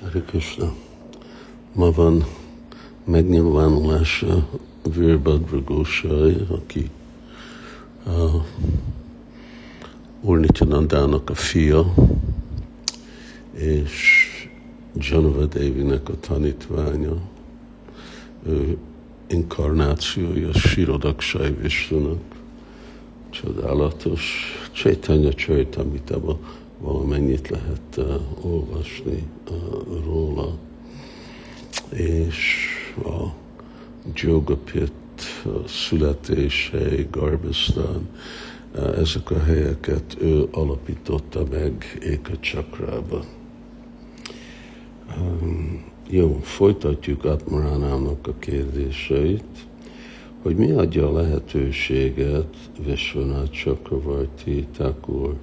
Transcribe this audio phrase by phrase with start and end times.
[0.00, 0.22] Hare.
[1.72, 2.24] Ma van
[3.04, 4.48] megnyilvánulása
[4.94, 6.90] Virbadra Gósai, aki
[8.06, 8.44] a
[10.20, 11.94] Úrnityanandának a fia,
[13.52, 14.26] és
[14.94, 17.16] Janava Devinek a tanítványa.
[18.46, 18.76] Ő
[19.26, 22.22] inkarnációja Sirodaksai Visnunak.
[23.30, 24.52] Csodálatos.
[24.72, 26.38] Csaitanya Csaitamita
[26.78, 30.54] valamennyit lehet uh, olvasni uh, róla,
[31.90, 32.66] és
[33.04, 33.24] a
[34.14, 34.92] Jogapit,
[35.44, 38.08] a születései, Garbasztán,
[38.74, 43.24] uh, ezek a helyeket ő alapította meg Éka Csakrába.
[46.08, 49.66] Jó, folytatjuk Atmaránámnak a kérdéseit,
[50.42, 55.34] hogy mi adja a lehetőséget Vishwanath Chakravarti Thakur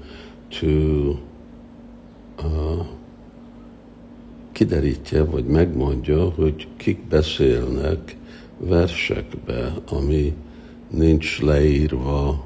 [0.60, 0.68] to
[2.44, 2.86] uh,
[4.52, 8.16] kiderítje, vagy megmondja, hogy kik beszélnek
[8.58, 10.34] versekbe, ami
[10.90, 12.44] nincs leírva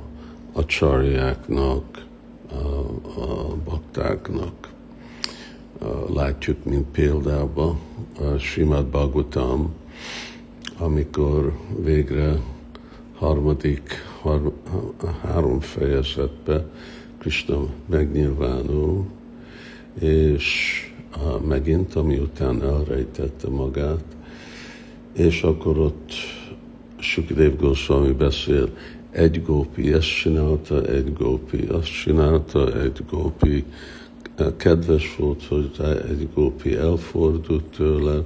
[0.53, 2.05] a csarjáknak,
[2.51, 2.65] a,
[3.21, 4.75] a baktáknak.
[6.13, 7.77] Látjuk, mint például
[8.19, 9.73] a Simad Bhagavatam,
[10.77, 12.39] amikor végre
[13.15, 14.51] harmadik, har,
[15.21, 16.65] három fejezetbe
[17.17, 19.05] Krishna megnyilvánul,
[19.99, 20.45] és
[21.47, 24.03] megint, ami után elrejtette magát,
[25.13, 26.11] és akkor ott
[26.99, 28.69] Sukadev Goswami beszél,
[29.11, 33.63] egy gópi ezt csinálta, egy gópi azt csinálta, egy gópi
[34.57, 38.23] kedves volt hozzá, egy gópi elfordult tőle,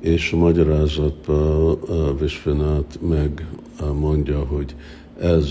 [0.00, 1.78] és a magyarázatban
[2.18, 3.46] Vishwanath meg
[3.94, 4.74] mondja, hogy
[5.20, 5.48] ez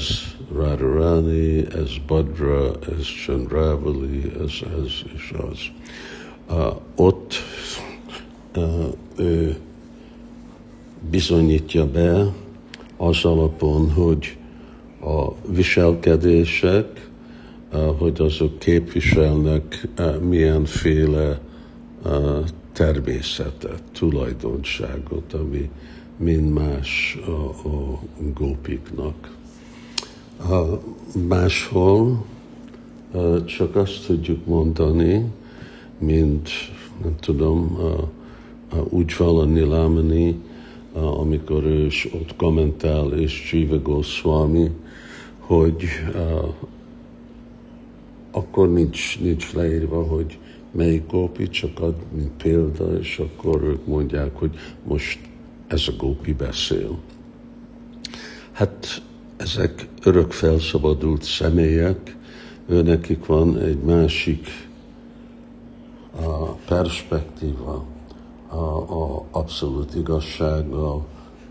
[0.54, 4.52] Radharani, ez Badra, ez Chandravali, ez
[4.84, 5.60] ez és az.
[6.50, 7.34] Uh, ott
[8.56, 8.86] uh,
[9.18, 9.56] ő
[11.10, 12.34] bizonyítja be
[12.98, 14.38] az alapon, hogy
[15.02, 17.10] a viselkedések,
[17.74, 21.40] uh, hogy azok képviselnek uh, milyenféle
[22.04, 22.40] uh,
[22.74, 25.70] természetet, tulajdonságot, ami
[26.18, 28.00] mind más a, a
[28.34, 29.36] gópiknak.
[30.38, 30.80] A
[31.28, 32.26] máshol
[33.46, 35.32] csak azt tudjuk mondani,
[35.98, 36.50] mint
[37.04, 37.78] nem tudom,
[38.90, 40.40] úgy valani Nilamani,
[40.94, 44.72] amikor ő is ott kommentál, és Jiva Goswami,
[45.40, 45.84] hogy
[48.32, 50.40] akkor nincs, nincs leírva, hogy
[50.72, 55.20] melyik gópi, csak ad, mint példa, és akkor ők mondják, hogy most
[55.68, 57.00] ez a gópi beszél.
[58.52, 59.02] Hát
[59.38, 62.16] ezek örök felszabadult személyek,
[62.66, 64.48] nekik van egy másik
[66.22, 67.86] a perspektíva,
[68.48, 71.06] a, a abszolút igazsággal,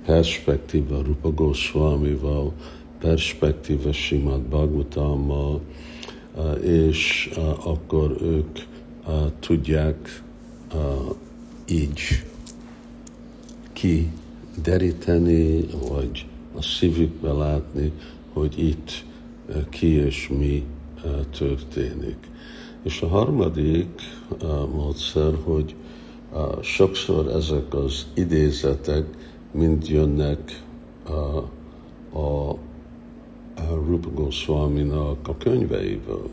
[0.04, 2.52] perspektíva Rupa Goswamival,
[2.98, 5.60] perspektíva Simad Bhagavatammal,
[6.62, 7.30] és
[7.64, 8.58] akkor ők
[9.40, 10.22] tudják
[11.68, 12.00] így
[13.72, 16.26] kideríteni, vagy
[16.56, 17.92] a szívükbe látni,
[18.32, 19.04] hogy itt
[19.48, 20.64] eh, ki és mi
[21.04, 22.16] eh, történik.
[22.82, 24.00] És a harmadik
[24.42, 25.74] eh, módszer, hogy
[26.60, 29.04] sokszor ezek az idézetek
[29.50, 30.62] mind jönnek
[31.06, 31.12] a,
[32.18, 32.50] a,
[33.54, 36.28] a Rupa Goswami-nak a könyveiből.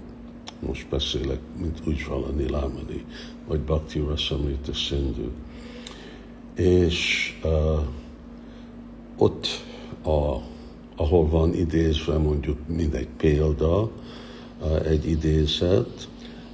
[0.59, 3.05] Most beszélek, mint úgy valami Lámani,
[3.47, 5.29] vagy Bhakti Rasamrita Sindhu.
[6.55, 7.79] És uh,
[9.17, 9.47] ott
[10.03, 10.35] a,
[10.95, 13.89] ahol van idézve mondjuk mindegy példa,
[14.85, 16.07] egy idézet,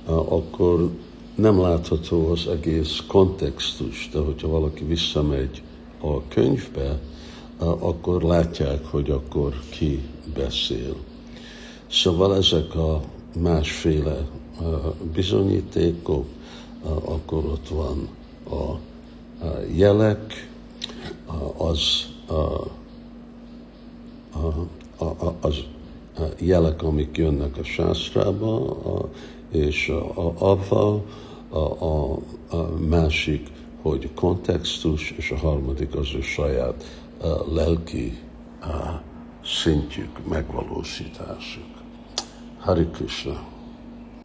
[0.05, 0.91] akkor
[1.35, 5.61] nem látható az egész kontextus, de hogyha valaki visszamegy
[6.01, 6.99] a könyvbe,
[7.59, 10.01] akkor látják, hogy akkor ki
[10.33, 10.95] beszél.
[11.87, 13.01] Szóval ezek a
[13.39, 14.27] másféle
[15.13, 16.25] bizonyítékok,
[17.05, 18.07] akkor ott van
[18.50, 18.79] a
[19.75, 20.50] jelek,
[21.57, 22.07] az
[24.98, 25.63] a, a, az
[26.39, 29.10] jelek, amik jönnek a sásztrába, a,
[29.51, 31.06] és a, avval,
[31.50, 32.18] a, a,
[32.50, 33.48] a másik,
[33.81, 36.84] hogy kontextus, és a harmadik az ő saját
[37.22, 38.19] a lelki
[38.62, 39.01] a
[39.44, 41.63] szintjük, megvalósításuk.
[42.60, 43.56] Hari Krishna.